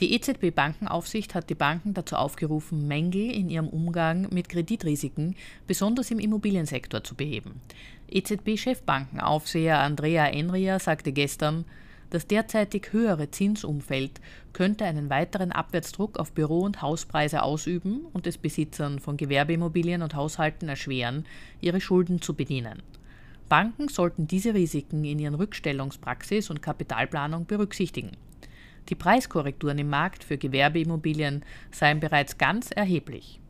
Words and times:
Die 0.00 0.12
EZB-Bankenaufsicht 0.14 1.36
hat 1.36 1.50
die 1.50 1.54
Banken 1.54 1.94
dazu 1.94 2.16
aufgerufen, 2.16 2.88
Mängel 2.88 3.30
in 3.30 3.48
ihrem 3.48 3.68
Umgang 3.68 4.28
mit 4.32 4.48
Kreditrisiken, 4.48 5.36
besonders 5.68 6.10
im 6.10 6.18
Immobiliensektor, 6.18 7.04
zu 7.04 7.14
beheben. 7.14 7.60
EZB-Chefbankenaufseher 8.08 9.78
Andrea 9.78 10.26
Enria 10.26 10.80
sagte 10.80 11.12
gestern, 11.12 11.64
das 12.10 12.26
derzeitig 12.26 12.92
höhere 12.92 13.30
Zinsumfeld 13.30 14.20
könnte 14.52 14.84
einen 14.84 15.10
weiteren 15.10 15.52
Abwärtsdruck 15.52 16.18
auf 16.18 16.32
Büro- 16.32 16.62
und 16.62 16.82
Hauspreise 16.82 17.42
ausüben 17.42 18.00
und 18.12 18.26
es 18.26 18.38
Besitzern 18.38 18.98
von 18.98 19.16
Gewerbeimmobilien 19.16 20.02
und 20.02 20.14
Haushalten 20.14 20.68
erschweren, 20.68 21.24
ihre 21.60 21.80
Schulden 21.80 22.20
zu 22.20 22.34
bedienen. 22.34 22.82
Banken 23.48 23.88
sollten 23.88 24.26
diese 24.26 24.54
Risiken 24.54 25.04
in 25.04 25.18
ihren 25.18 25.34
Rückstellungspraxis 25.34 26.50
und 26.50 26.62
Kapitalplanung 26.62 27.46
berücksichtigen. 27.46 28.12
Die 28.88 28.94
Preiskorrekturen 28.94 29.78
im 29.78 29.88
Markt 29.88 30.24
für 30.24 30.36
Gewerbeimmobilien 30.36 31.44
seien 31.70 32.00
bereits 32.00 32.36
ganz 32.36 32.70
erheblich. 32.70 33.40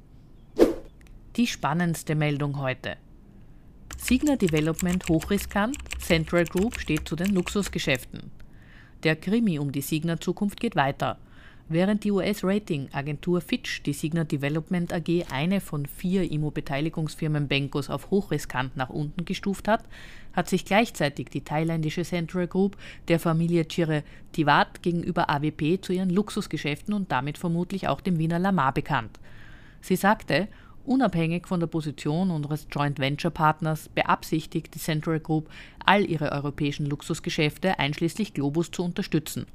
Die 1.36 1.46
spannendste 1.46 2.14
Meldung 2.14 2.60
heute. 2.60 2.96
Signa 3.98 4.36
Development 4.36 5.02
hochriskant, 5.08 5.76
Central 5.98 6.44
Group 6.44 6.78
steht 6.78 7.08
zu 7.08 7.16
den 7.16 7.34
Luxusgeschäften. 7.34 8.30
Der 9.02 9.16
Krimi 9.16 9.58
um 9.58 9.72
die 9.72 9.80
Signa 9.80 10.20
Zukunft 10.20 10.60
geht 10.60 10.76
weiter. 10.76 11.18
Während 11.70 12.04
die 12.04 12.12
US-Rating-Agentur 12.12 13.40
Fitch 13.40 13.82
die 13.84 13.94
Signa 13.94 14.24
Development 14.24 14.92
AG 14.92 15.24
eine 15.30 15.62
von 15.62 15.86
vier 15.86 16.30
Immo-Beteiligungsfirmen 16.30 17.48
Benkos 17.48 17.88
auf 17.88 18.10
hochriskant 18.10 18.76
nach 18.76 18.90
unten 18.90 19.24
gestuft 19.24 19.66
hat, 19.66 19.82
hat 20.34 20.50
sich 20.50 20.66
gleichzeitig 20.66 21.30
die 21.30 21.40
thailändische 21.40 22.02
Central 22.02 22.48
Group 22.48 22.76
der 23.08 23.18
Familie 23.18 23.64
Chire 23.64 24.02
Tivat 24.32 24.82
gegenüber 24.82 25.30
AWP 25.30 25.80
zu 25.80 25.94
ihren 25.94 26.10
Luxusgeschäften 26.10 26.92
und 26.92 27.10
damit 27.10 27.38
vermutlich 27.38 27.88
auch 27.88 28.02
dem 28.02 28.18
Wiener 28.18 28.38
Lamar 28.38 28.74
bekannt. 28.74 29.18
Sie 29.80 29.96
sagte, 29.96 30.48
unabhängig 30.84 31.48
von 31.48 31.60
der 31.60 31.66
Position 31.66 32.30
unseres 32.30 32.66
Joint 32.70 32.98
Venture 32.98 33.30
Partners 33.30 33.88
beabsichtigt 33.88 34.74
die 34.74 34.80
Central 34.80 35.18
Group, 35.18 35.48
all 35.86 36.04
ihre 36.04 36.30
europäischen 36.32 36.84
Luxusgeschäfte 36.84 37.78
einschließlich 37.78 38.34
Globus 38.34 38.70
zu 38.70 38.84
unterstützen. 38.84 39.46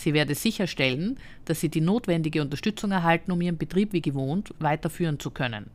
Sie 0.00 0.14
werde 0.14 0.34
sicherstellen, 0.34 1.18
dass 1.44 1.60
sie 1.60 1.68
die 1.68 1.82
notwendige 1.82 2.40
Unterstützung 2.40 2.90
erhalten, 2.90 3.32
um 3.32 3.40
ihren 3.42 3.58
Betrieb 3.58 3.92
wie 3.92 4.00
gewohnt 4.00 4.54
weiterführen 4.58 5.20
zu 5.20 5.30
können. 5.30 5.66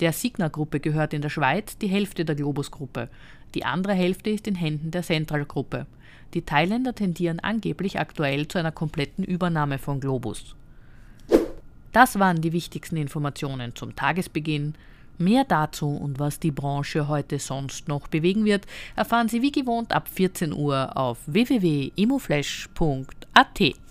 Der 0.00 0.14
Signa-Gruppe 0.14 0.80
gehört 0.80 1.12
in 1.12 1.20
der 1.20 1.28
Schweiz 1.28 1.76
die 1.76 1.88
Hälfte 1.88 2.24
der 2.24 2.34
Globus-Gruppe. 2.34 3.10
Die 3.54 3.66
andere 3.66 3.92
Hälfte 3.92 4.30
ist 4.30 4.46
in 4.46 4.54
Händen 4.54 4.90
der 4.90 5.02
Central-Gruppe. 5.02 5.86
Die 6.32 6.40
Thailänder 6.40 6.94
tendieren 6.94 7.40
angeblich 7.40 8.00
aktuell 8.00 8.48
zu 8.48 8.56
einer 8.56 8.72
kompletten 8.72 9.22
Übernahme 9.22 9.76
von 9.78 10.00
Globus. 10.00 10.56
Das 11.92 12.18
waren 12.18 12.40
die 12.40 12.54
wichtigsten 12.54 12.96
Informationen 12.96 13.74
zum 13.74 13.94
Tagesbeginn. 13.94 14.76
Mehr 15.22 15.44
dazu 15.44 15.88
und 15.88 16.18
was 16.18 16.40
die 16.40 16.50
Branche 16.50 17.06
heute 17.06 17.38
sonst 17.38 17.86
noch 17.86 18.08
bewegen 18.08 18.44
wird, 18.44 18.66
erfahren 18.96 19.28
Sie 19.28 19.40
wie 19.40 19.52
gewohnt 19.52 19.92
ab 19.92 20.08
14 20.08 20.52
Uhr 20.52 20.96
auf 20.96 21.18
www.imoflash.at. 21.26 23.81